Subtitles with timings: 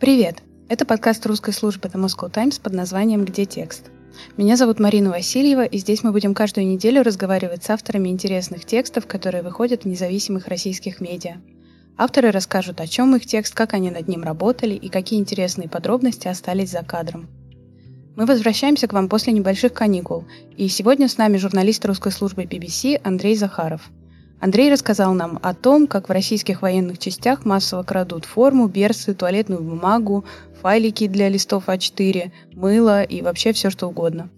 [0.00, 0.42] Привет!
[0.70, 3.90] Это подкаст русской службы The Moscow Times под названием «Где текст?».
[4.38, 9.06] Меня зовут Марина Васильева, и здесь мы будем каждую неделю разговаривать с авторами интересных текстов,
[9.06, 11.42] которые выходят в независимых российских медиа.
[11.98, 16.28] Авторы расскажут, о чем их текст, как они над ним работали и какие интересные подробности
[16.28, 17.28] остались за кадром.
[18.16, 20.24] Мы возвращаемся к вам после небольших каникул,
[20.56, 23.90] и сегодня с нами журналист русской службы BBC Андрей Захаров.
[24.40, 29.62] Андрей рассказал нам о том, как в российских военных частях массово крадут форму, берцы, туалетную
[29.62, 30.24] бумагу,
[30.62, 34.30] файлики для листов А4, мыло и вообще все что угодно.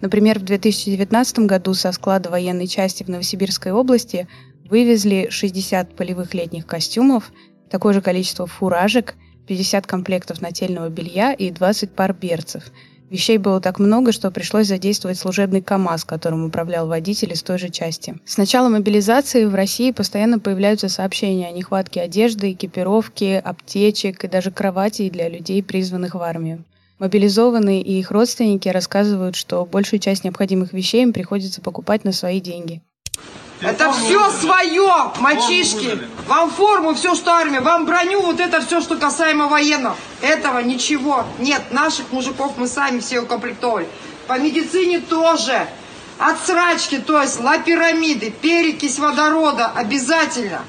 [0.00, 4.26] Например, в 2019 году со склада военной части в Новосибирской области
[4.68, 7.32] вывезли 60 полевых летних костюмов,
[7.70, 9.14] такое же количество фуражек,
[9.46, 12.64] 50 комплектов нательного белья и 20 пар берцев–
[13.14, 17.68] Вещей было так много, что пришлось задействовать служебный КАМАЗ, которым управлял водитель из той же
[17.68, 18.16] части.
[18.24, 24.50] С начала мобилизации в России постоянно появляются сообщения о нехватке одежды, экипировки, аптечек и даже
[24.50, 26.64] кроватей для людей, призванных в армию.
[26.98, 32.40] Мобилизованные и их родственники рассказывают, что большую часть необходимых вещей им приходится покупать на свои
[32.40, 32.82] деньги.
[33.60, 35.98] Это все свое, мальчишки.
[36.26, 39.96] Вам форму, все, что армия, вам броню, вот это все, что касаемо военного.
[40.20, 41.62] Этого ничего нет.
[41.70, 43.88] Наших мужиков мы сами все укомплектовали.
[44.26, 45.66] По медицине тоже.
[46.18, 50.62] От срачки, то есть лапирамиды, перекись водорода обязательно.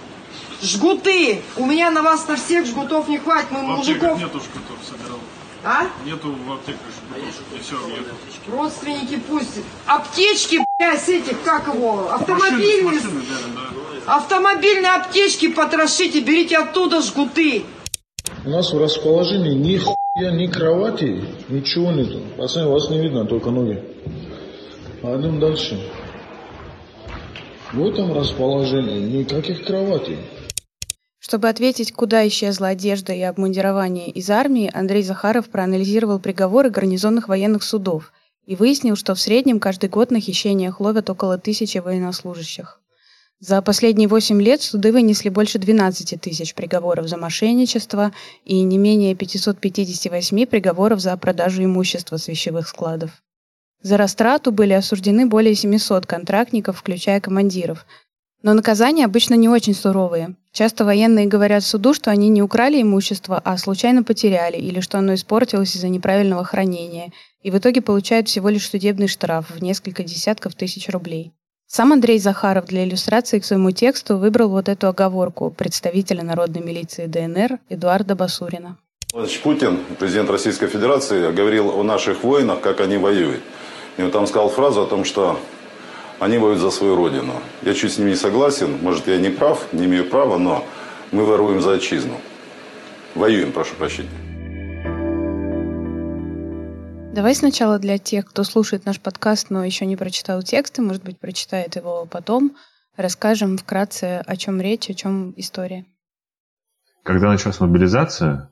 [0.62, 1.42] Жгуты.
[1.56, 3.52] У меня на вас на всех жгутов не хватит.
[3.52, 4.18] Мы мужиков...
[4.18, 5.20] нету жгутов, собирал.
[5.68, 5.88] А?
[6.06, 6.80] Нету в аптеках
[7.56, 8.14] и все, нету.
[8.48, 9.62] Родственники пусть.
[9.88, 12.84] Аптечки, блядь, с этих, как его, Машины, автомобильные.
[12.84, 13.22] машины,
[13.56, 13.62] да,
[14.06, 14.16] да.
[14.18, 17.64] Автомобильные аптечки потрошите, берите оттуда жгуты.
[18.46, 22.22] У нас в расположении ни хуя, ни кровати, ничего нету.
[22.38, 23.84] Пацаны, вас не видно, только ноги.
[25.02, 25.82] Пойдем дальше.
[27.74, 30.20] В этом расположении никаких кроватей.
[31.28, 37.64] Чтобы ответить, куда исчезла одежда и обмундирование из армии, Андрей Захаров проанализировал приговоры гарнизонных военных
[37.64, 38.14] судов
[38.46, 42.80] и выяснил, что в среднем каждый год на хищениях ловят около тысячи военнослужащих.
[43.40, 48.12] За последние 8 лет суды вынесли больше 12 тысяч приговоров за мошенничество
[48.44, 53.10] и не менее 558 приговоров за продажу имущества с вещевых складов.
[53.82, 57.88] За растрату были осуждены более 700 контрактников, включая командиров.
[58.46, 60.36] Но наказания обычно не очень суровые.
[60.52, 65.16] Часто военные говорят суду, что они не украли имущество, а случайно потеряли, или что оно
[65.16, 67.12] испортилось из-за неправильного хранения,
[67.42, 71.34] и в итоге получают всего лишь судебный штраф в несколько десятков тысяч рублей.
[71.66, 77.08] Сам Андрей Захаров для иллюстрации к своему тексту выбрал вот эту оговорку представителя народной милиции
[77.08, 78.78] ДНР Эдуарда Басурина.
[79.12, 83.42] Владимир Путин, президент Российской Федерации, говорил о наших воинах, как они воюют.
[83.98, 85.40] И он там сказал фразу о том, что
[86.20, 87.34] они воюют за свою родину.
[87.62, 90.66] Я чуть с ним не согласен, может, я не прав, не имею права, но
[91.12, 92.20] мы воруем за отчизну.
[93.16, 94.10] Воюем, прошу прощения.
[97.14, 101.04] Давай сначала для тех, кто слушает наш подкаст, но еще не прочитал текст, и, может
[101.04, 102.58] быть, прочитает его потом,
[102.98, 105.86] расскажем вкратце, о чем речь, о чем история.
[107.04, 108.52] Когда началась мобилизация,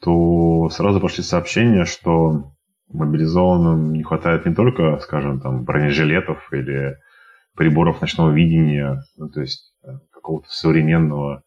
[0.00, 2.52] то сразу пошли сообщения, что
[2.90, 6.96] мобилизованным не хватает не только, скажем, там, бронежилетов или
[7.56, 11.42] приборов ночного видения, ну, то есть э, какого-то современного,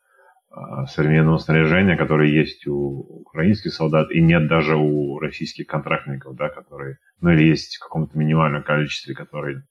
[0.50, 6.50] а, современного снаряжения, которое есть у украинских солдат, и нет даже у российских контрактников, да,
[6.50, 9.64] которые, ну или есть в каком-то минимальном количестве, которые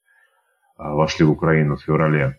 [0.77, 2.37] а, вошли в Украину в феврале.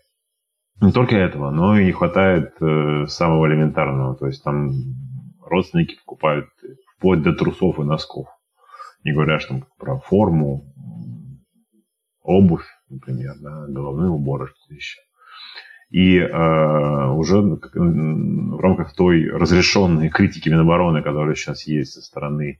[0.81, 4.71] Не только этого, но и не хватает э, самого элементарного, то есть там
[5.39, 6.49] родственники покупают
[6.97, 8.27] вплоть до трусов и носков
[9.03, 10.73] не говоря что про форму,
[12.21, 14.99] обувь, например, да, головные уборы, что-то еще.
[15.89, 22.59] И э, уже в рамках той разрешенной критики Минобороны, которая сейчас есть со стороны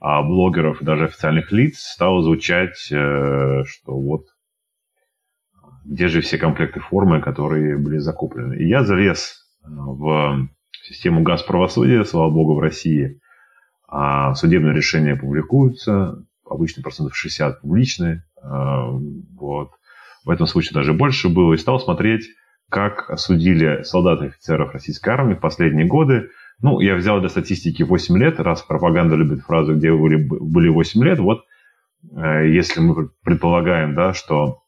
[0.00, 4.26] э, блогеров и даже официальных лиц, стало звучать, э, что вот
[5.84, 8.54] где же все комплекты формы, которые были закуплены.
[8.54, 10.48] И я залез в
[10.84, 13.20] систему газ правосудия, слава богу, в России,
[13.94, 19.72] а судебные решения публикуются, обычно процентов 60 публичные, а, вот.
[20.24, 21.52] В этом случае даже больше было.
[21.52, 22.24] И стал смотреть,
[22.70, 26.30] как осудили солдат и офицеров российской армии в последние годы.
[26.62, 30.68] Ну, я взял для статистики 8 лет, раз пропаганда любит фразу, где вы были, были
[30.68, 31.42] 8 лет, вот
[32.16, 34.62] э, если мы предполагаем, да, что,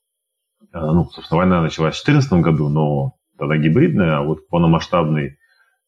[0.61, 5.39] э, ну, собственно, война началась в 2014 году, но тогда гибридная, а вот полномасштабный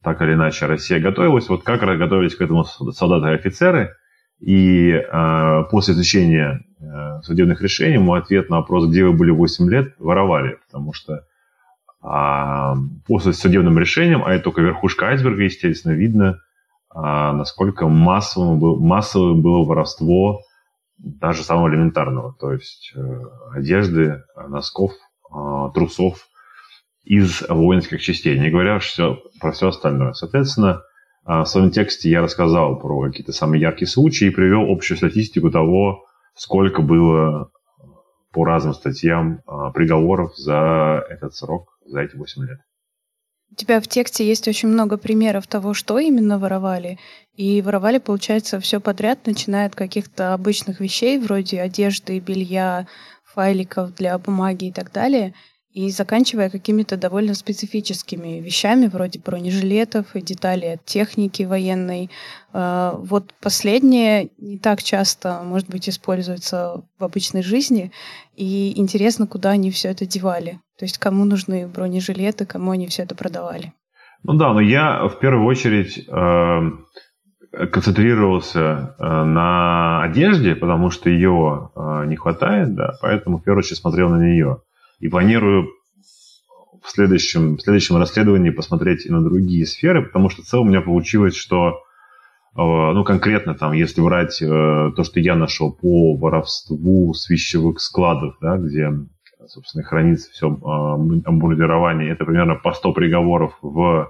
[0.03, 1.49] так или иначе Россия готовилась.
[1.49, 3.95] Вот как готовились к этому солдаты и офицеры.
[4.39, 9.71] И э, после изучения э, судебных решений мой ответ на вопрос, где вы были 8
[9.71, 10.59] лет, воровали.
[10.67, 11.25] Потому что
[12.03, 12.75] э,
[13.07, 16.39] после судебным решением, а это только верхушка айсберга, естественно, видно,
[16.95, 20.43] э, насколько массовым, был, массовым было воровство
[20.99, 23.23] даже самого элементарного, то есть э,
[23.53, 24.93] одежды, носков,
[25.31, 26.29] э, трусов
[27.07, 30.13] из воинских частей, не говоря все, про все остальное.
[30.13, 30.83] Соответственно,
[31.27, 35.51] э, в своем тексте я рассказал про какие-то самые яркие случаи и привел общую статистику
[35.51, 36.05] того,
[36.35, 37.51] сколько было
[38.33, 39.41] по разным статьям
[39.73, 42.59] приговоров за этот срок, за эти 8 лет.
[43.51, 46.99] У тебя в тексте есть очень много примеров того, что именно воровали.
[47.35, 52.87] И воровали, получается, все подряд, начиная от каких-то обычных вещей, вроде одежды, белья,
[53.25, 55.35] файликов для бумаги и так далее,
[55.77, 62.11] и заканчивая какими-то довольно специфическими вещами, вроде бронежилетов и деталей от техники военной.
[62.55, 67.93] А, вот последнее не так часто, может быть, используется в обычной жизни,
[68.35, 70.61] и интересно, куда они все это девали.
[70.79, 73.75] То есть кому нужны бронежилеты, кому они все это продавали?
[74.23, 81.71] Ну да, но я в первую очередь э, концентрировался э, на одежде, потому что ее
[81.77, 84.63] э, не хватает, да, поэтому в первую очередь смотрел на нее.
[84.99, 85.69] И планирую
[86.83, 90.71] в следующем, в следующем расследовании посмотреть и на другие сферы, потому что в целом у
[90.71, 91.73] меня получилось, что э,
[92.57, 98.37] ну, конкретно там, если брать э, то, что я нашел по воровству с вещевых складов,
[98.41, 98.91] да, где
[99.49, 102.13] собственно, хранится все амбулирование.
[102.13, 104.09] Это примерно по 100 приговоров в,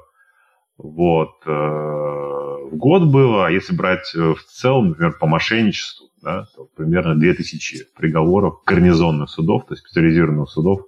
[0.79, 2.36] вот, э,
[2.70, 3.46] в год было.
[3.46, 9.30] А если брать э, в целом, например, по мошенничеству, да, то примерно 2000 приговоров гарнизонных
[9.30, 10.86] судов, то есть специализированных судов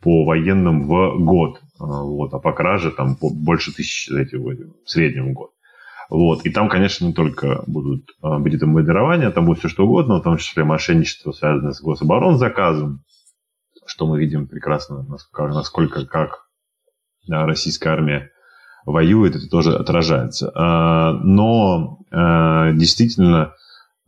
[0.00, 1.60] по военным в год.
[1.78, 5.50] А, вот, а по краже там больше тысячи эти в среднем в год.
[6.10, 6.44] Вот.
[6.44, 10.22] И там, конечно, не только будут, а, будет амбулирование, там будет все что угодно, в
[10.22, 13.04] том числе мошенничество, связанное с гособоронзаказом,
[13.86, 16.48] что мы видим прекрасно, насколько, насколько как
[17.26, 18.30] да, российская армия
[18.84, 20.50] воюет, это тоже отражается.
[20.54, 23.54] А, но а, действительно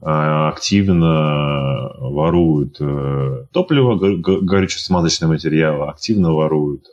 [0.03, 6.85] а, активно воруют э, топливо, горюче-смазочные материалы, активно воруют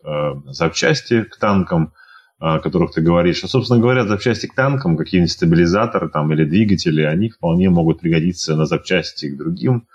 [0.45, 1.91] запчасти к танкам,
[2.39, 3.43] о которых ты говоришь.
[3.43, 8.55] А, собственно говоря, запчасти к танкам, какие-нибудь стабилизаторы там, или двигатели, они вполне могут пригодиться
[8.55, 9.85] на запчасти к другим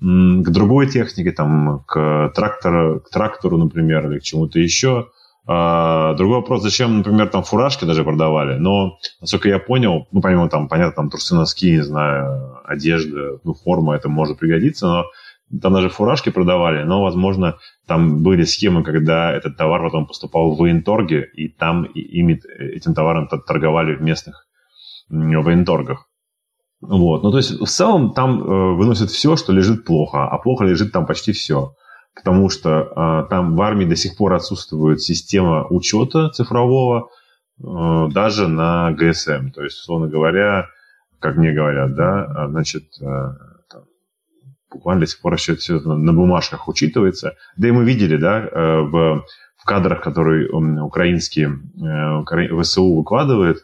[0.00, 5.08] к другой технике, там, к, трактору, к трактору, например, или к чему-то еще.
[5.48, 10.48] А, другой вопрос, зачем, например, там фуражки даже продавали, но, насколько я понял, ну, помимо
[10.48, 15.04] там, понятно, там трусы, носки, не знаю, одежда, ну, форма, это может пригодиться, но
[15.62, 20.58] там даже фуражки продавали, но, возможно, там были схемы, когда этот товар потом поступал в
[20.58, 24.46] военторге, и там ими, этим товаром торговали в местных
[25.08, 26.08] военторгах.
[26.80, 27.22] Вот.
[27.22, 30.92] Ну, то есть, в целом там э, выносят все, что лежит плохо, а плохо лежит
[30.92, 31.74] там почти все.
[32.16, 32.70] Потому что
[33.26, 37.10] э, там в армии до сих пор отсутствует система учета цифрового
[37.60, 39.50] э, даже на ГСМ.
[39.50, 40.66] То есть, условно говоря,
[41.20, 43.04] как мне говорят, да, а, значит, э,
[43.70, 43.84] там,
[44.72, 47.36] буквально до сих пор еще все на, на бумажках учитывается.
[47.56, 49.24] Да и мы видели, да, э, в,
[49.56, 50.48] в кадрах, которые
[50.80, 53.58] украинские э, ВСУ выкладывает,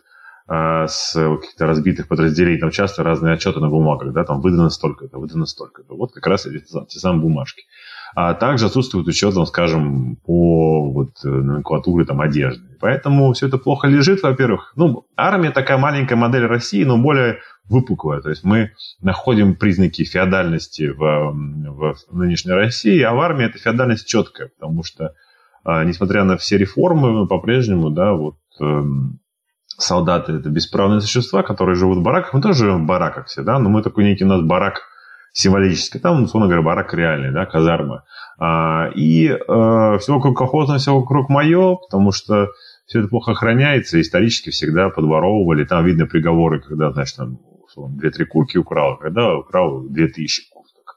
[0.48, 5.18] а, с каких-то разбитых подразделений, там часто разные отчеты на бумагах, да, там выдано столько-то,
[5.18, 5.94] выдано столько-то.
[5.94, 7.64] Вот как раз эти те самые бумажки.
[8.14, 12.76] А также отсутствует учет, там, скажем, по вот, э, номенклатуре там, одежды.
[12.78, 14.72] Поэтому все это плохо лежит, во-первых.
[14.76, 18.20] Ну, армия такая маленькая модель России, но более выпуклая.
[18.20, 24.06] То есть мы находим признаки феодальности в, в нынешней России, а в армии эта феодальность
[24.06, 25.14] четкая, потому что,
[25.64, 29.20] а, несмотря на все реформы, по-прежнему, да, вот эм,
[29.78, 32.34] солдаты– это бесправные существа, которые живут в бараках.
[32.34, 34.91] Мы тоже живем в бараках все, да, но мы такой некий у нас барак
[35.32, 36.00] символический.
[36.00, 38.04] Там, условно говоря, барак реальный, да, казарма.
[38.38, 42.48] А, и э, все вокруг колхозное, все вокруг мое, потому что
[42.86, 45.64] все это плохо охраняется, исторически всегда подворовывали.
[45.64, 47.38] Там видно приговоры, когда, значит, там,
[47.76, 50.96] две-три курки украл, когда украл две тысячи курток.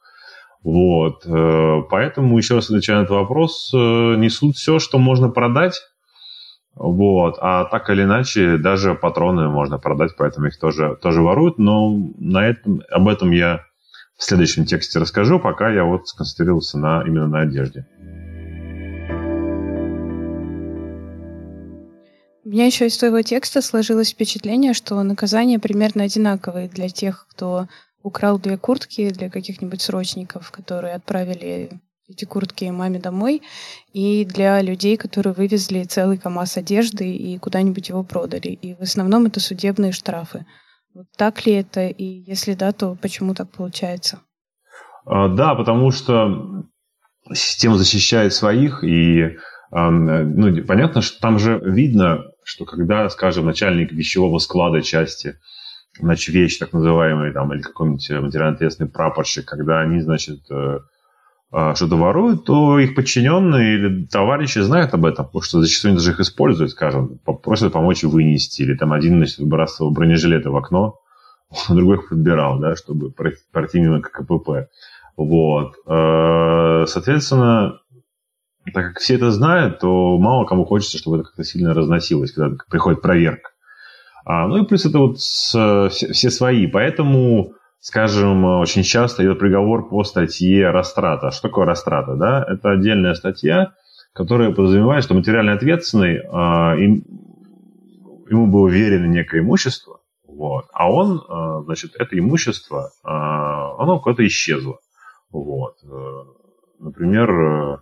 [0.64, 1.26] Вот.
[1.26, 5.80] Э, поэтому, еще раз отвечая на этот вопрос, э, несут все, что можно продать,
[6.76, 7.38] вот.
[7.40, 11.58] А так или иначе, даже патроны можно продать, поэтому их тоже, тоже воруют.
[11.58, 13.62] Но на этом, об этом я
[14.18, 17.86] в следующем тексте расскажу, пока я вот сконцентрировался на, именно на одежде.
[22.44, 27.68] У меня еще из твоего текста сложилось впечатление, что наказания примерно одинаковые для тех, кто
[28.04, 33.42] украл две куртки для каких-нибудь срочников, которые отправили эти куртки маме домой,
[33.94, 38.50] и для людей, которые вывезли целый КАМАЗ одежды и куда-нибудь его продали.
[38.50, 40.46] И в основном это судебные штрафы.
[41.18, 41.88] Так ли это?
[41.88, 44.22] И если да, то почему так получается?
[45.06, 46.64] А, да, потому что
[47.34, 49.38] система защищает своих, и
[49.72, 55.38] ну, понятно, что там же видно, что когда, скажем, начальник вещевого склада части,
[56.00, 60.80] вещь так называемый, там, или какой-нибудь материально ответственный прапорщик, когда они, значит, э, а,
[61.76, 66.20] что-то воруют, то их подчиненные или товарищи знают об этом, потому что зачастую даже их
[66.20, 71.00] используют, скажем, просят помочь вынести, или там один, значит, выбрасывал бронежилеты в окно,
[71.70, 74.68] другой их подбирал, да, чтобы пройти мимо КПП.
[75.18, 75.76] Вот.
[75.88, 77.80] Э, соответственно,
[78.74, 82.56] так как все это знают, то мало кому хочется, чтобы это как-то сильно разносилось, когда
[82.70, 83.52] приходит проверка.
[84.26, 86.66] А, ну и плюс это вот с, все, все свои.
[86.66, 87.54] Поэтому,
[87.86, 91.30] скажем, очень часто идет приговор по статье растрата.
[91.30, 92.16] Что такое растрата?
[92.16, 92.44] Да?
[92.44, 93.76] Это отдельная статья,
[94.12, 97.04] которая подразумевает, что материально ответственный, а, им,
[98.28, 104.26] ему было верено некое имущество, вот, а он, а, значит, это имущество, а, оно куда-то
[104.26, 104.80] исчезло.
[105.30, 105.76] Вот.
[105.84, 106.24] Э,
[106.80, 107.78] например, э,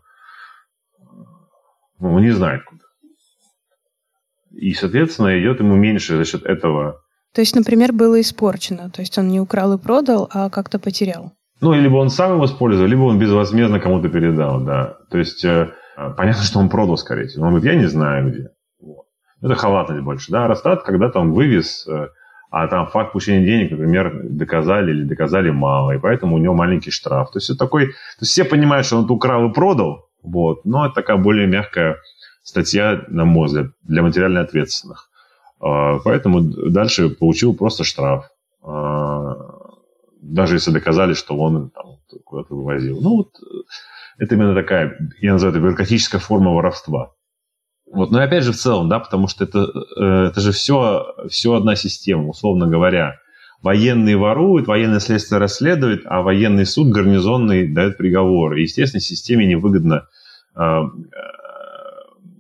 [2.00, 2.84] ну, не знает куда.
[4.52, 7.03] И, соответственно, идет ему меньше за счет этого.
[7.34, 8.90] То есть, например, было испорчено.
[8.90, 11.32] То есть он не украл и продал, а как-то потерял.
[11.62, 14.98] Ну, либо он сам его использовал, либо он безвозмездно кому-то передал, да.
[15.10, 17.46] То есть, э, понятно, что он продал, скорее всего.
[17.46, 18.50] Он говорит, я не знаю где.
[18.82, 19.06] Вот.
[19.42, 20.48] Это халатность больше, да.
[20.48, 22.08] Растрат, когда там вывез, э,
[22.52, 26.92] а там факт получения денег, например, доказали или доказали мало, и поэтому у него маленький
[26.92, 27.32] штраф.
[27.32, 27.88] То есть, это такой...
[27.88, 30.66] То есть, все понимают, что он украл и продал, вот.
[30.66, 31.96] Но это такая более мягкая
[32.44, 35.10] статья, на мой взгляд, для материально ответственных.
[35.64, 38.30] А, поэтому дальше получил просто штраф.
[38.62, 39.34] А,
[40.22, 43.00] даже если доказали, что он там, куда-то вывозил.
[43.02, 43.30] Ну, вот
[44.18, 47.14] это именно такая, я называю это бюрократическая форма воровства.
[47.90, 49.68] Вот, но опять же в целом, да, потому что это,
[49.98, 53.20] э, это же все, все одна система, условно говоря.
[53.62, 58.56] Военные воруют, военное следствие расследует, а военный суд гарнизонный дает приговор.
[58.56, 60.08] И, естественно, системе невыгодно
[60.56, 60.90] а,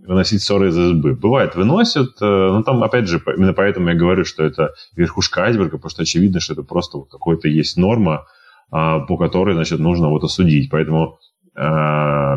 [0.06, 1.14] выносить ссоры из избы.
[1.14, 5.78] Бывает, выносят, э, но там, опять же, именно поэтому я говорю, что это верхушка айсберга,
[5.78, 8.26] потому что очевидно, что это просто вот какая-то есть норма,
[8.72, 10.70] а, по которой, значит, нужно вот осудить.
[10.70, 11.20] Поэтому
[11.56, 11.60] э,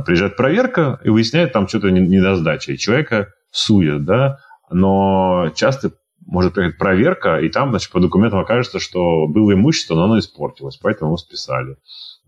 [0.05, 4.39] приезжает проверка и выясняет там что-то недосдача, и человека сует, да,
[4.71, 5.93] но часто
[6.27, 10.77] может приехать проверка, и там, значит, по документам окажется, что было имущество, но оно испортилось,
[10.77, 11.77] поэтому его списали.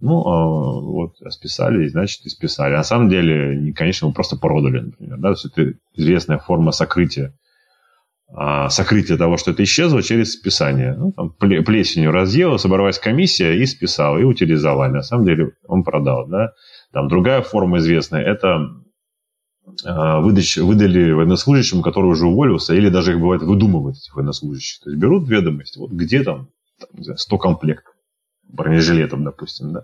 [0.01, 2.75] Ну, а, вот, списали, значит, и списали.
[2.75, 5.19] На самом деле, конечно, мы просто продали, например.
[5.19, 5.35] Да?
[5.35, 7.35] То есть это известная форма сокрытия.
[8.31, 10.95] А, сокрытие того, что это исчезло через списание.
[10.97, 14.93] Ну, там, плесенью разъела, собралась комиссия и списала, и утилизовали.
[14.93, 16.29] На самом деле он продал.
[16.29, 16.53] Да?
[16.93, 18.69] Там другая форма известная– это
[19.85, 24.85] а, выдач, выдали военнослужащим, который уже уволился, или даже их бывает выдумывают, этих военнослужащих.
[24.85, 27.95] То есть берут ведомости, вот где там, там 100 комплектов
[28.49, 29.83] бронежилетом, допустим, да.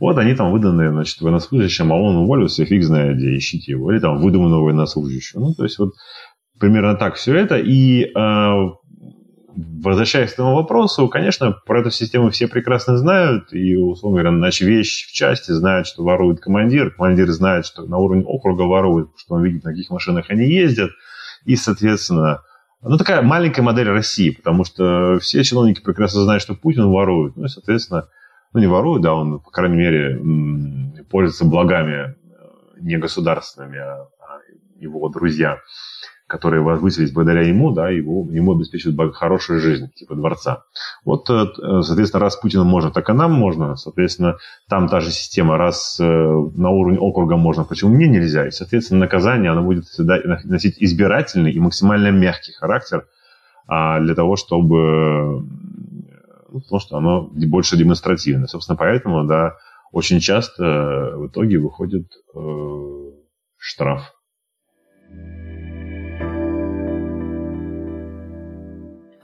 [0.00, 3.92] Вот они там выданы, значит, военнослужащим, а он уволился, фиг знает где, ищите его.
[3.92, 5.40] Или там выдуманного военнослужащего.
[5.40, 5.94] Ну, то есть вот
[6.58, 7.56] примерно так все это.
[7.58, 8.70] И э,
[9.56, 13.52] возвращаясь к этому вопросу, конечно, про эту систему все прекрасно знают.
[13.52, 16.90] И, условно говоря, нач вещь в части знают, что ворует командир.
[16.90, 20.90] Командир знает, что на уровне округа ворует, что он видит, на каких машинах они ездят.
[21.44, 22.42] И, соответственно,
[22.88, 27.36] ну, такая маленькая модель России, потому что все чиновники прекрасно знают, что Путин ворует.
[27.36, 28.08] Ну, и, соответственно,
[28.52, 32.14] ну, не ворует, да, он, по крайней мере, пользуется благами э,
[32.80, 34.38] не государственными, а, а
[34.78, 35.58] его друзья
[36.26, 40.64] которые возвысились благодаря ему, да, его, ему обеспечивают хорошую жизнь, типа дворца.
[41.04, 41.46] Вот, э,
[41.82, 43.76] соответственно, раз Путину можно, так и нам можно.
[43.76, 44.36] Соответственно,
[44.68, 48.46] там та же система, раз э, на уровне округа можно, почему мне нельзя?
[48.46, 53.06] И, соответственно, наказание, оно будет всегда носить избирательный и максимально мягкий характер
[53.68, 55.44] а для того, чтобы...
[56.48, 58.46] Ну, потому что оно больше демонстративно.
[58.46, 59.56] Собственно, поэтому, да,
[59.92, 62.40] очень часто в итоге выходит э,
[63.58, 64.15] штраф.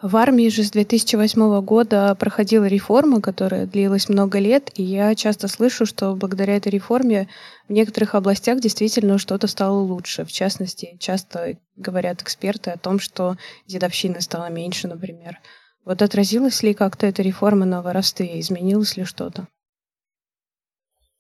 [0.03, 5.47] В армии же с 2008 года проходила реформа, которая длилась много лет, и я часто
[5.47, 7.29] слышу, что благодаря этой реформе
[7.69, 10.25] в некоторых областях действительно что-то стало лучше.
[10.25, 13.37] В частности, часто говорят эксперты о том, что
[13.69, 15.39] дедовщины стало меньше, например.
[15.85, 18.41] Вот отразилась ли как-то эта реформа на воровстве?
[18.41, 19.47] Изменилось ли что-то?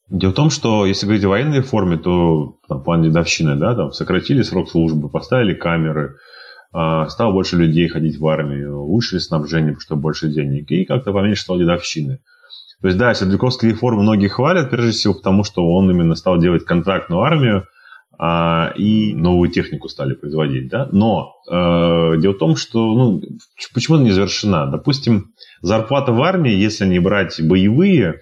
[0.08, 3.76] Дело в том, что если говорить о военной реформе, то там, в плане дедовщины, да,
[3.76, 6.16] там сократили срок службы, поставили камеры,
[6.72, 11.42] стало больше людей ходить в армию, улучшили снабжение, потому что больше денег, и как-то поменьше
[11.42, 12.20] стало дедовщины.
[12.80, 16.64] То есть, да, Сердюковский реформы многие хвалят, прежде всего потому, что он именно стал делать
[16.64, 17.66] контрактную армию,
[18.18, 20.88] а, и новую технику стали производить, да.
[20.92, 23.22] Но э, дело в том, что, ну,
[23.74, 24.66] почему она не завершена?
[24.66, 28.14] Допустим, зарплата в армии, если не брать боевые, э,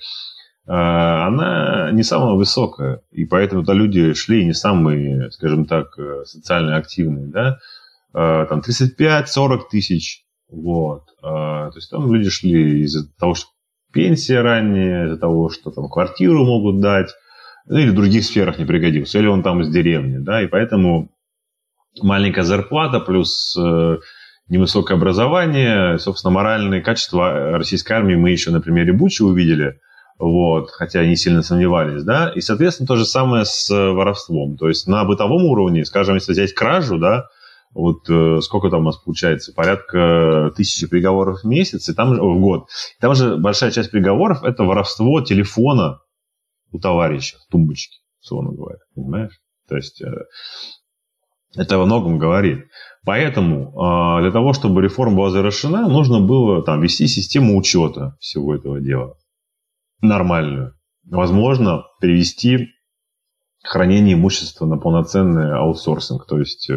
[0.67, 7.27] она не самая высокая, и поэтому-то люди шли не самые, скажем так, э, социально активные,
[7.27, 7.59] да.
[8.15, 10.25] Э, там 35-40 тысяч.
[10.51, 11.05] Вот.
[11.23, 13.49] Э, то есть там люди шли из-за того, что
[13.93, 17.11] пенсия ранняя, из-за того, что там квартиру могут дать,
[17.67, 21.11] ну, или в других сферах не пригодился, или он там из деревни, да, и поэтому
[22.03, 23.99] маленькая зарплата плюс э,
[24.49, 29.81] невысокое образование, собственно, моральные качества российской армии мы еще на примере Бучи увидели,
[30.19, 34.87] вот, хотя не сильно сомневались, да, и, соответственно, то же самое с воровством, то есть
[34.87, 37.27] на бытовом уровне, скажем, если взять кражу, да,
[37.73, 42.41] вот э, сколько там у нас получается, порядка тысячи приговоров в месяц, и там, в
[42.41, 42.69] год.
[43.01, 46.01] Там же большая часть приговоров– это воровство телефона
[46.73, 49.41] у товарища в тумбочке, условно говоря, понимаешь?
[49.69, 50.13] То есть э,
[51.57, 52.67] это во многом говорит.
[53.05, 58.55] Поэтому э, для того, чтобы реформа была завершена, нужно было там вести систему учета всего
[58.55, 59.15] этого дела
[60.03, 60.75] нормальную.
[61.05, 62.69] Возможно, перевести
[63.63, 66.71] хранение имущества на полноценный аутсорсинг, то есть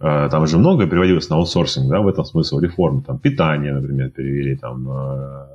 [0.00, 3.02] Э, там же много переводилось на аутсорсинг, да, в этом смысл реформы.
[3.02, 5.46] Там питание, например, перевели, там э,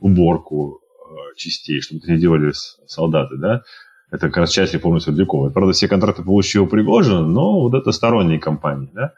[0.00, 2.52] уборку э, частей, чтобы это не делали
[2.86, 3.62] солдаты, да.
[4.10, 5.50] Это как раз часть реформы Сердюкова.
[5.50, 9.14] Правда, все контракты получил Пригожин, но вот это сторонние компании, да.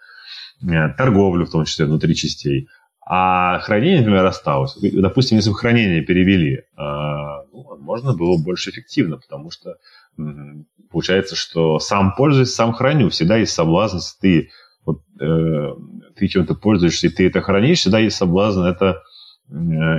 [0.96, 2.68] Торговлю, в том числе, внутри частей.
[3.06, 4.76] А хранение, например, осталось.
[4.80, 9.76] Допустим, если бы хранение перевели, ну, можно было больше эффективно, потому что
[10.90, 13.10] получается, что сам пользуюсь, сам храню.
[13.10, 14.50] Всегда есть соблазн, если ты
[14.84, 15.74] вот, э,
[16.16, 19.02] ты чем-то пользуешься, и ты это хранишь, всегда есть соблазн это
[19.48, 19.54] э,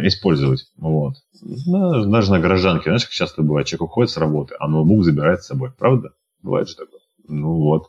[0.08, 0.68] использовать.
[0.78, 1.16] Вот.
[1.42, 5.44] Ну, даже на гражданке, знаешь, как часто бывает, человек уходит с работы, а ноутбук забирает
[5.44, 5.72] с собой.
[5.78, 6.12] Правда?
[6.42, 7.02] Бывает же такое.
[7.28, 7.88] Ну вот.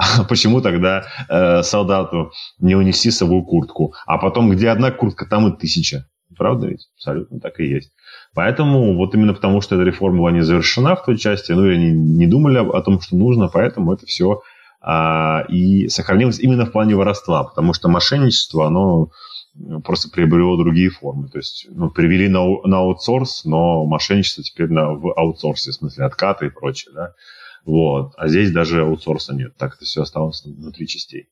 [0.28, 3.94] Почему тогда э, солдату не унести с собой куртку?
[4.06, 6.06] А потом, где одна куртка, там и тысяча.
[6.36, 6.88] Правда ведь?
[6.96, 7.92] Абсолютно так и есть.
[8.34, 11.74] Поэтому, вот именно потому, что эта реформа была не завершена в той части, ну, или
[11.74, 14.40] они не думали о том, что нужно, поэтому это все
[14.80, 19.10] а, и сохранилось именно в плане воровства, потому что мошенничество, оно
[19.84, 21.28] просто приобрело другие формы.
[21.28, 26.04] То есть ну, перевели на, на аутсорс, но мошенничество теперь на, в аутсорсе, в смысле
[26.04, 26.92] откаты и прочее.
[26.94, 27.14] Да?
[27.64, 28.12] Вот.
[28.16, 29.56] А здесь даже аутсорса нет.
[29.56, 31.28] Так это все осталось внутри частей.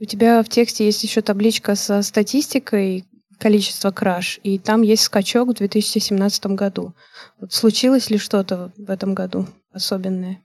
[0.00, 3.04] У тебя в тексте есть еще табличка со статистикой
[3.38, 6.94] количества краж, и там есть скачок в 2017 году.
[7.40, 10.40] Вот случилось ли что-то в этом году особенное?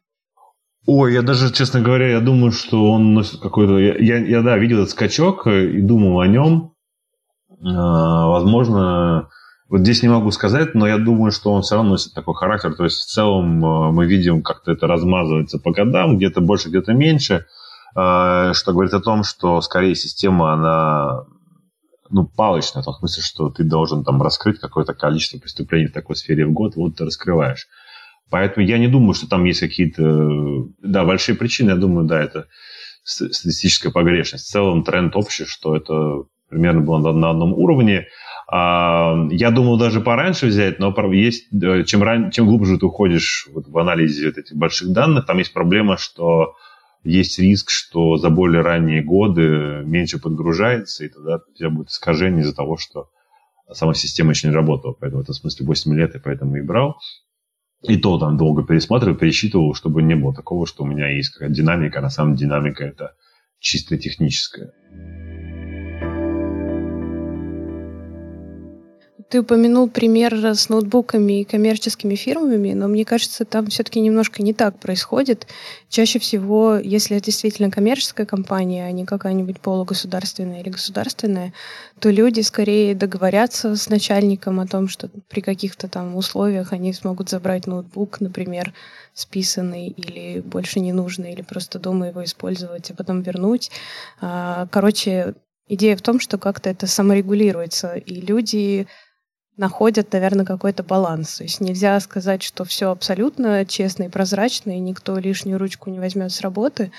[0.85, 3.77] Ой, я даже, честно говоря, я думаю, что он носит какой-то...
[3.77, 6.73] Я, я, да, видел этот скачок и думал о нем.
[7.61, 9.29] А, возможно,
[9.69, 12.73] вот здесь не могу сказать, но я думаю, что он все равно носит такой характер.
[12.73, 16.93] То есть в целом а, мы видим, как-то это размазывается по годам, где-то больше, где-то
[16.93, 17.45] меньше.
[17.95, 21.25] А, что говорит о том, что скорее система, она
[22.09, 26.15] ну, палочная, в том смысле, что ты должен там раскрыть какое-то количество преступлений в такой
[26.15, 27.67] сфере в год, вот ты раскрываешь.
[28.29, 31.71] Поэтому я не думаю, что там есть какие-то, да, большие причины.
[31.71, 32.47] Я думаю, да, это
[33.03, 34.45] статистическая погрешность.
[34.45, 38.07] В целом тренд общий, что это примерно было на одном уровне.
[38.49, 41.47] Я думал даже пораньше взять, но есть,
[41.85, 45.53] чем, ран, чем глубже ты уходишь вот в анализе вот этих больших данных, там есть
[45.53, 46.55] проблема, что
[47.03, 52.41] есть риск, что за более ранние годы меньше подгружается, и тогда у тебя будет искажение
[52.43, 53.09] из-за того, что
[53.71, 54.93] сама система еще не работала.
[54.93, 56.97] Поэтому в этом смысле 8 лет я поэтому и брал.
[57.83, 61.53] И то там долго пересматривал, пересчитывал, чтобы не было такого, что у меня есть какая-то
[61.53, 63.13] динамика, а на самом деле динамика это
[63.59, 64.71] чисто техническая.
[69.29, 74.53] Ты упомянул пример с ноутбуками и коммерческими фирмами, но мне кажется, там все-таки немножко не
[74.53, 75.47] так происходит.
[75.89, 81.53] Чаще всего, если это действительно коммерческая компания, а не какая-нибудь полугосударственная или государственная,
[81.99, 87.29] то люди скорее договорятся с начальником о том, что при каких-то там условиях они смогут
[87.29, 88.73] забрать ноутбук, например,
[89.13, 93.71] списанный или больше не нужный, или просто дома его использовать, а потом вернуть.
[94.21, 95.35] А, короче,
[95.67, 98.87] идея в том, что как-то это саморегулируется, и люди
[99.57, 101.37] находят, наверное, какой-то баланс.
[101.37, 105.99] То есть нельзя сказать, что все абсолютно честно и прозрачно, и никто лишнюю ручку не
[105.99, 106.91] возьмет с работы,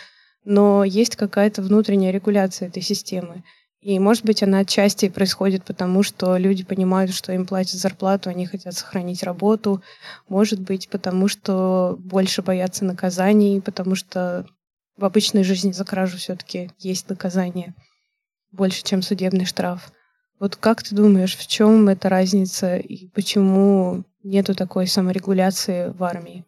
[0.45, 3.45] но есть какая-то внутренняя регуляция этой системы.
[3.81, 8.45] И, может быть, она отчасти происходит потому, что люди понимают, что им платят зарплату, они
[8.45, 9.83] хотят сохранить работу.
[10.29, 14.47] Может быть, потому что больше боятся наказаний, потому что
[14.97, 17.75] в обычной жизни за кражу все-таки есть наказание
[18.51, 19.93] больше, чем судебный штраф.
[20.41, 26.45] Вот как ты думаешь, в чем эта разница и почему нету такой саморегуляции в армии?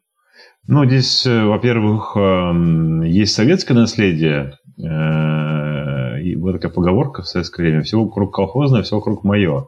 [0.66, 7.62] Ну, здесь, э, во-первых, эм, есть советское наследие, э, и вот такая поговорка в советское
[7.62, 9.66] время, все вокруг колхозное, все вокруг мое.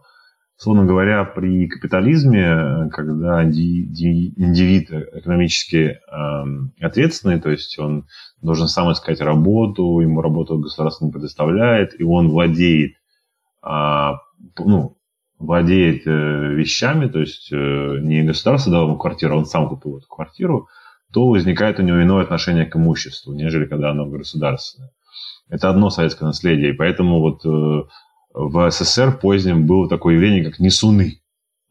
[0.58, 6.44] условно говоря, при капитализме, когда индивид экономически э,
[6.80, 8.06] ответственный, то есть он
[8.42, 12.92] должен сам искать работу, ему работу государство не предоставляет, и он владеет,
[13.62, 14.10] э,
[14.58, 14.98] ну,
[15.38, 17.56] владеет э, вещами, то есть э,
[18.00, 20.68] не государство дало ему квартиру, а он сам купил эту квартиру,
[21.12, 24.90] то возникает у него иное отношение к имуществу, нежели когда оно государственное.
[25.48, 27.82] Это одно советское наследие, и поэтому вот э,
[28.34, 31.20] в СССР позднем было такое явление, как несуны.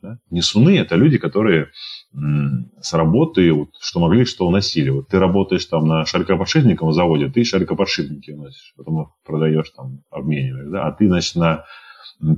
[0.02, 0.20] Да?
[0.30, 1.70] Несуны– это люди, которые
[2.14, 4.90] с работы, вот, что могли, что уносили.
[4.90, 10.70] Вот ты работаешь там на шарикоподшипниковом заводе, ты шарикоподшипники уносишь, потом их продаешь там, обмениваешь.
[10.70, 10.88] Да?
[10.88, 11.66] А ты, значит, на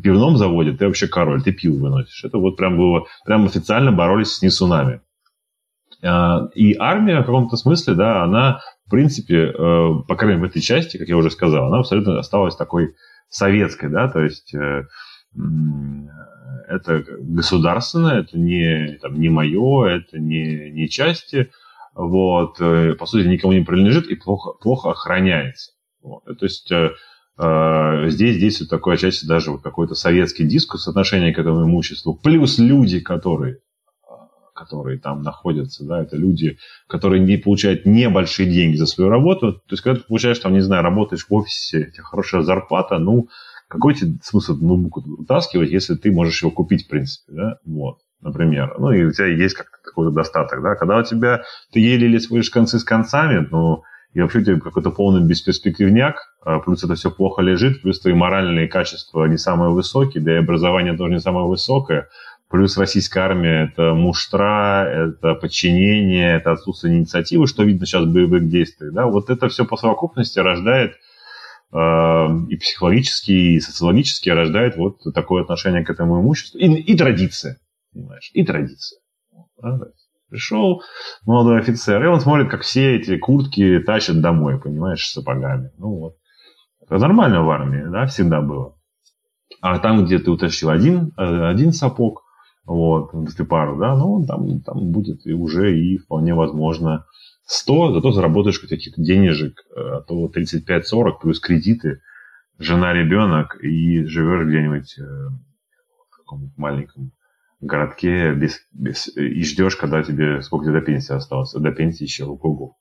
[0.04, 2.24] пивном заводе ты вообще король, ты пиво выносишь.
[2.24, 5.02] Это вот прям было, прям официально боролись с несунами.
[6.04, 9.54] А, и армия в каком-то смысле, да, она, в принципе, э,
[10.08, 12.96] по крайней мере, в этой части, как я уже сказал, она абсолютно осталась такой
[13.30, 14.84] советской, да, то есть э,
[16.76, 21.52] это государственное, это не, там, не мое, это не, не части,
[21.94, 25.74] вот, э, по сути, никому не принадлежит и плохо, плохо охраняется.
[26.02, 26.24] Вот.
[26.26, 26.72] То есть
[28.14, 33.00] здесь действует такое отчасти даже вот какой-то советский дискурс отношения к этому имуществу, плюс люди,
[33.00, 33.58] которые
[34.54, 36.58] которые там находятся, да, это люди,
[36.88, 39.54] которые не получают небольшие деньги за свою работу.
[39.54, 42.98] То есть, когда ты получаешь, там, не знаю, работаешь в офисе, у тебя хорошая зарплата,
[42.98, 43.28] ну,
[43.74, 48.76] какой тебе смысл ноутбук утаскивать, если ты можешь его купить, в принципе, да, вот, например.
[48.78, 50.76] Ну, и у тебя есть как-то какой-то достаток, да.
[50.76, 53.84] Когда у тебя, ты еле-еле сводишь концы с концами, ну,
[54.14, 58.14] и вообще у тебя какой-то полный бесперспективняк, а плюс это все плохо лежит, плюс твои
[58.14, 62.10] моральные качества не самые высокие, да и образование тоже не самое высокое,
[62.54, 68.48] Плюс российская армия– это муштра, это подчинение, это отсутствие инициативы, что видно сейчас в боевых
[68.48, 68.94] действиях.
[68.94, 69.08] Да?
[69.08, 70.94] Вот это все по совокупности рождает
[71.74, 76.60] и психологически, и социологически рождает вот такое отношение к этому имуществу.
[76.60, 77.58] И, и традиция,
[77.92, 79.00] понимаешь, и традиция.
[80.30, 80.84] Пришел
[81.26, 85.72] молодой офицер, и он смотрит, как все эти куртки тащат домой, понимаешь, с сапогами.
[85.78, 86.16] Ну вот.
[86.82, 88.76] Это нормально в армии, да, всегда было.
[89.62, 92.24] А там, где ты утащил один, э, один сапог,
[92.66, 97.06] вот, если пару, да, ну, там, там будет и уже и вполне возможно
[97.46, 102.02] 100, зато заработаешь каких-то денежек, э, а то 35-40 плюс кредиты,
[102.60, 107.12] жена, ребенок, и живешь где-нибудь э, в каком-нибудь маленьком
[107.60, 112.26] городке без, без, и ждешь, когда тебе сколько тебе до пенсии осталось, до пенсии еще
[112.26, 112.76] ого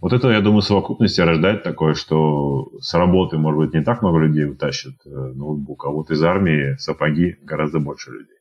[0.00, 4.18] Вот это, я думаю, совокупности рождает такое, что с работы, может быть, не так много
[4.18, 8.39] людей утащат э, ноутбук, а вот из армии сапоги гораздо больше людей.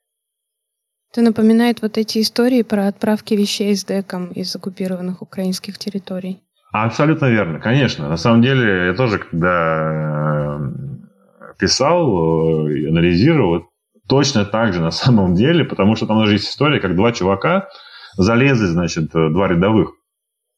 [1.12, 6.40] Это напоминает вот эти истории про отправки вещей с деком из оккупированных украинских территорий.
[6.72, 8.08] Абсолютно верно, конечно.
[8.10, 13.64] На самом деле, я тоже, когда э, писал и анализировал,
[14.08, 17.70] точно так же на самом деле, потому что там даже есть история, как два чувака
[18.16, 19.94] залезли, значит, два рядовых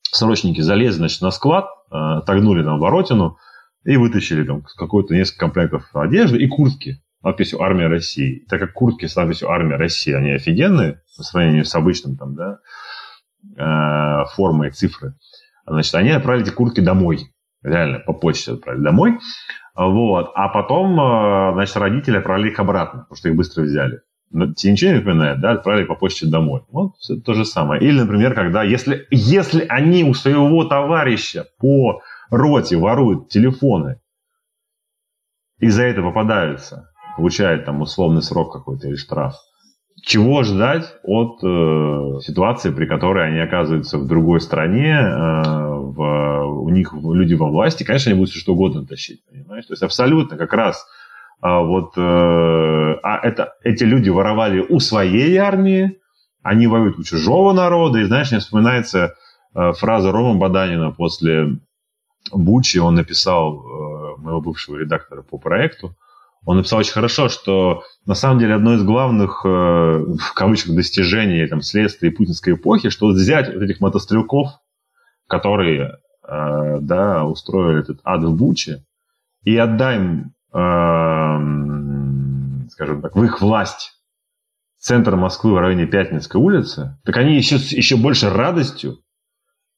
[0.01, 3.37] срочники залезли, значит, на склад, э, отогнули там воротину
[3.85, 8.45] и вытащили там какое-то несколько комплектов одежды и куртки надписью «Армия России».
[8.49, 12.59] Так как куртки с надписью «Армия России», они офигенные по сравнению с обычным там, да,
[13.57, 15.15] э, формой цифры.
[15.65, 17.31] Значит, они отправили эти куртки домой.
[17.63, 19.19] Реально, по почте отправили домой.
[19.75, 20.31] Вот.
[20.35, 24.01] А потом, э, значит, родители отправили их обратно, потому что их быстро взяли.
[24.55, 25.51] Тебе ничего не напоминает, да?
[25.51, 26.63] Отправили по почте домой.
[26.69, 26.93] Вот
[27.25, 27.81] то же самое.
[27.81, 33.99] Или, например, когда, если, если они у своего товарища по роте воруют телефоны
[35.59, 39.35] и за это попадаются, получает там условный срок какой-то или штраф.
[40.03, 46.69] Чего ждать от э, ситуации, при которой они оказываются в другой стране, э, в, у
[46.69, 49.65] них люди во власти, конечно, они будут что угодно тащить, понимаешь?
[49.65, 50.85] То есть абсолютно как раз
[51.41, 55.99] а вот э, а это, эти люди воровали у своей армии,
[56.43, 59.15] они воюют у чужого народа, и знаешь, мне вспоминается
[59.55, 61.57] э, фраза Рома Баданина после
[62.31, 65.95] Бучи, он написал э, моего бывшего редактора по проекту,
[66.45, 71.45] он написал очень хорошо, что на самом деле одно из главных, э, в кавычках, достижений
[71.47, 74.49] там, следствия путинской эпохи, что взять вот этих мотострелков,
[75.27, 78.83] которые э, да, устроили этот ад в Буче,
[79.43, 81.37] и отдай им, э,
[82.71, 83.91] скажем так, в их власть
[84.79, 88.97] центр Москвы в районе Пятницкой улицы, так они еще, еще больше радостью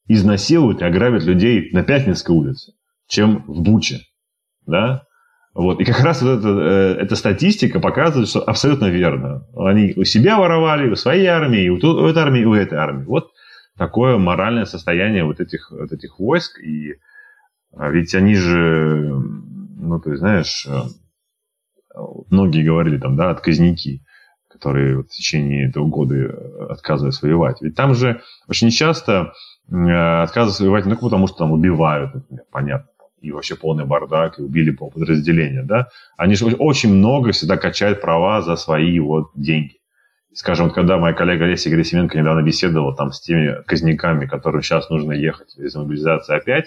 [0.06, 2.72] изнасилуют и ограбят людей на Пятницкой улице,
[3.06, 4.00] чем в Буче.
[4.66, 5.04] Да?
[5.54, 5.80] Вот.
[5.80, 9.46] И как раз вот эта, э, эта статистика показывает, что абсолютно верно.
[9.56, 13.04] Они у себя воровали, у своей армии, у, у этой армии, у этой армии.
[13.04, 13.30] Вот
[13.78, 16.58] такое моральное состояние вот этих, вот этих войск.
[16.58, 16.96] И
[17.72, 19.12] а, ведь они же,
[19.76, 20.80] ну, ты знаешь, э,
[22.30, 24.04] многие говорили там, да, отказники.
[24.50, 27.58] которые в течение этого года э, отказывались воевать.
[27.60, 29.32] Ведь там же очень часто
[29.66, 32.88] отказываются воевать только потому, что там убивают, например, понятно,
[33.24, 38.00] и вообще полный бардак, и убили пол подразделения, да, они же очень много всегда качают
[38.00, 39.74] права за свои вот деньги.
[40.34, 45.12] Скажем, когда моя коллега Олеся Герасименко недавно беседовала там с теми казняками, которым сейчас нужно
[45.12, 46.66] ехать из мобилизации опять,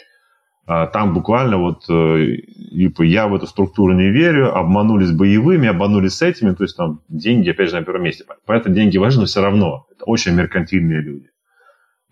[0.66, 6.22] а, там буквально вот типа, я в эту структуру не верю, обманулись боевыми, обманулись с
[6.22, 8.26] этими, то есть там деньги, опять же, на первом месте.
[8.46, 9.86] Поэтому деньги важны, но все равно.
[9.92, 11.30] Это очень меркантильные люди.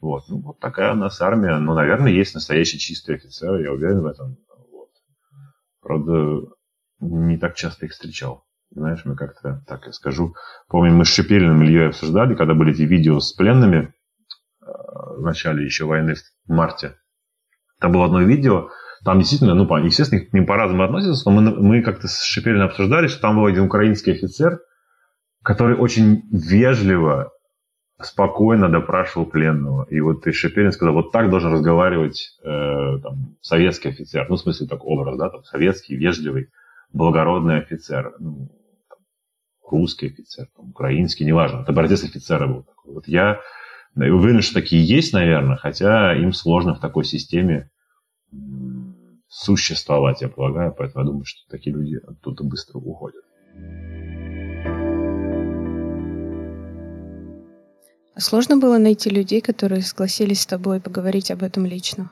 [0.06, 0.26] Вот.
[0.30, 1.58] Ну, вот такая у нас армия.
[1.58, 4.38] Ну, наверное, есть настоящий чистый офицер, я уверен в этом.
[4.72, 4.90] Вот.
[5.82, 6.42] Правда,
[7.00, 8.46] не так часто их встречал.
[8.70, 10.36] Знаешь, мы как-то, так я скажу,
[10.68, 13.96] помню, мы с Шипелиным Ильей обсуждали, когда были эти видео с пленными
[14.62, 14.66] э,
[15.18, 16.98] в начале еще войны в марте.
[17.80, 18.70] Там было одно видео,
[19.04, 23.08] там действительно, ну, естественно, к ним по-разному относятся, но мы, мы как-то с Шипелиным обсуждали,
[23.08, 24.60] что там был один украинский офицер,
[25.42, 27.32] который очень вежливо
[28.02, 29.86] спокойно допрашивал пленного.
[29.90, 34.28] И вот и Шепелин сказал, вот так должен разговаривать э, там, советский офицер.
[34.30, 36.50] Ну, в смысле, так образ, да, там, советский, вежливый,
[36.92, 38.14] благородный офицер.
[38.20, 38.50] Ну,
[38.90, 39.00] там,
[39.70, 41.62] русский офицер, там, украинский, неважно.
[41.62, 42.94] Это образец офицера был такой.
[42.96, 43.40] Вот я
[43.96, 47.70] уверен, что такие есть, наверное, хотя им сложно в такой системе
[49.30, 50.74] существовать, я полагаю.
[50.78, 53.24] Поэтому я думаю, что такие люди оттуда быстро уходят.
[58.18, 62.12] Сложно было найти людей, которые согласились с тобой поговорить об этом лично?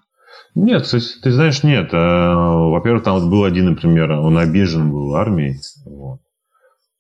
[0.56, 1.94] Нет, ты знаешь, нет.
[1.94, 6.20] Э, во-первых, там вот был один, например, он обижен был армией, вот,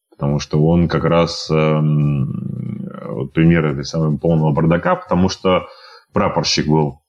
[0.09, 5.67] потому что он как раз эм, вот, пример этой самой полного бардака, потому что
[6.13, 7.01] прапорщик был.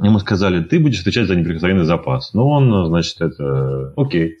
[0.00, 2.32] Ему сказали, ты будешь отвечать за неприкосновенный запас.
[2.32, 4.36] Ну, он, значит, это окей.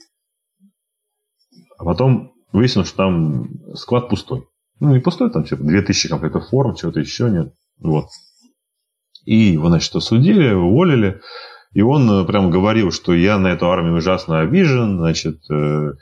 [1.78, 4.46] А потом выяснилось, что там склад пустой.
[4.80, 7.52] Ну, не пустой, там типа 2000 комплектов форм, чего-то еще нет.
[7.80, 8.06] Вот.
[9.24, 11.20] И его, значит, осудили, уволили.
[11.72, 15.92] И он э, прям говорил, что я на эту армию ужасно обижен, значит, э,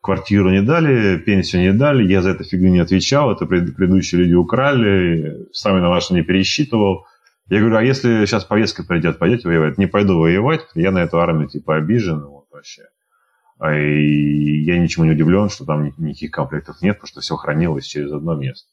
[0.00, 4.34] квартиру не дали, пенсию не дали, я за эту фигню не отвечал, это предыдущие люди
[4.34, 7.06] украли, сами на ваше не пересчитывал.
[7.48, 9.78] Я говорю, а если сейчас повестка придет, пойдете воевать?
[9.78, 12.82] Не пойду воевать, я на эту армию типа обижен, вот вообще.
[13.58, 17.86] А и я ничему не удивлен, что там никаких комплектов нет, потому что все хранилось
[17.86, 18.68] через одно место.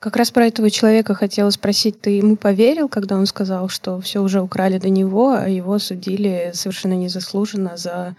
[0.00, 4.20] Как раз про этого человека хотела спросить, ты ему поверил, когда он сказал, что все
[4.20, 8.16] уже украли до него, а его судили совершенно незаслуженно за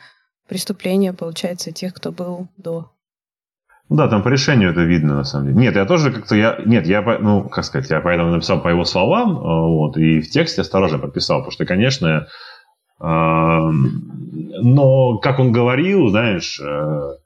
[0.47, 2.91] преступления, получается, тех, кто был до?
[3.87, 5.59] Ну да, там по решению это видно, на самом деле.
[5.59, 8.83] Нет, я тоже как-то, я, нет, я, ну, как сказать, я поэтому написал по его
[8.83, 12.27] словам, а, вот, и в тексте осторожно подписал, потому что, конечно,
[13.07, 17.17] но, как он говорил, знаешь, э,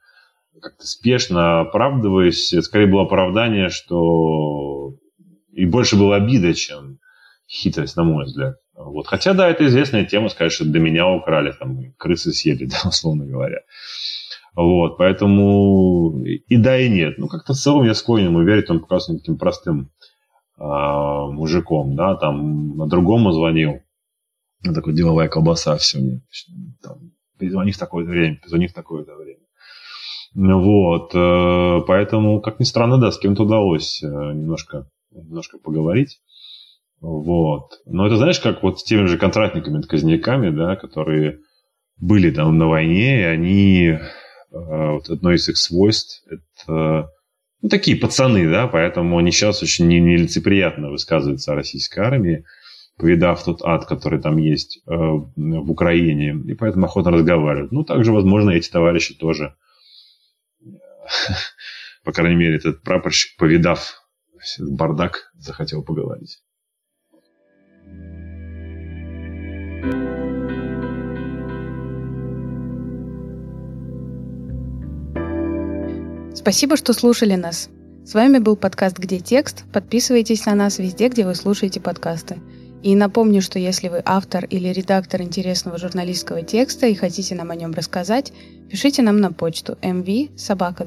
[0.62, 4.96] как-то спешно оправдываясь, скорее было оправдание, что
[5.54, 7.00] и больше было обида, чем
[7.48, 8.58] хитрость, на мой взгляд.
[8.76, 9.08] Вот.
[9.08, 13.26] Хотя, да, это известная тема, сказать, что до меня украли, там, крысы съели, да, условно
[13.26, 13.60] говоря.
[14.56, 17.18] Вот, поэтому и да, и нет.
[17.18, 19.92] Ну, как-то в целом я склонен ему верить, он показывает таким простым
[20.58, 23.80] а, мужиком, да, там на другому звонил,
[24.64, 26.22] такой деловая колбаса все мне.
[26.82, 29.40] Там, перезвони в такое-то время, перезвони в такое-то время.
[30.36, 36.20] Вот, э, поэтому, как ни странно, да, с кем-то удалось э, немножко, немножко поговорить.
[37.02, 37.80] Вот.
[37.86, 41.40] Но это, знаешь, как вот с теми же контрактниками, казняками, да, которые
[41.98, 44.00] были там на войне, и они, э,
[44.52, 47.10] вот одно из их свойств, это
[47.62, 52.46] ну, такие пацаны, да, поэтому они сейчас очень нелицеприятно высказываются о российской армии
[53.00, 57.72] повидав тот ад, который там есть э, в Украине, и поэтому охотно разговаривают.
[57.72, 59.56] Ну, также, возможно, эти товарищи тоже,
[62.04, 64.04] по крайней мере, этот прапорщик, повидав
[64.60, 66.44] бардак, захотел поговорить.
[76.36, 77.70] Спасибо, что слушали нас.
[78.06, 79.66] С вами был подкаст «Где текст?».
[79.72, 82.40] Подписывайтесь на нас везде, где вы слушаете подкасты.
[82.82, 87.56] И напомню, что если вы автор или редактор интересного журналистского текста и хотите нам о
[87.56, 88.32] нем рассказать,
[88.70, 90.86] пишите нам на почту mv собака